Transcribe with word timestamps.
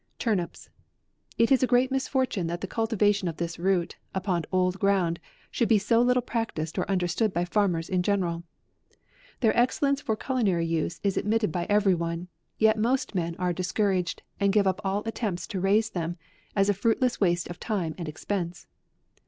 TURNIPS. 0.17 0.67
It 1.37 1.51
is 1.51 1.61
a 1.61 1.67
great 1.67 1.91
misfortune 1.91 2.47
that 2.47 2.61
the 2.61 2.65
cultivation 2.67 3.27
of 3.27 3.37
this 3.37 3.59
root, 3.59 3.97
upon 4.15 4.45
old 4.51 4.79
ground, 4.79 5.19
should 5.51 5.69
be 5.69 5.77
so 5.77 6.01
little 6.01 6.23
practiced 6.23 6.79
or 6.79 6.89
understood 6.89 7.31
by 7.31 7.45
farmers 7.45 7.87
in 7.87 8.01
general. 8.01 8.41
Their 9.41 9.55
excellence 9.55 10.01
for 10.01 10.15
culinary 10.15 10.65
use 10.65 10.99
is 11.03 11.17
admitted 11.17 11.51
by 11.51 11.67
every 11.69 11.93
one; 11.93 12.29
yet 12.57 12.79
most 12.79 13.13
men 13.13 13.35
are 13.37 13.53
discouraged, 13.53 14.23
and 14.39 14.51
give 14.51 14.65
up 14.65 14.81
all 14.83 15.03
attempts 15.05 15.45
to 15.49 15.59
raise 15.61 15.91
them, 15.91 16.17
as 16.55 16.67
a 16.67 16.73
fruitless 16.73 17.21
waste 17.21 17.47
of 17.51 17.59
time 17.59 17.93
and 17.99 18.09
expense. 18.09 18.65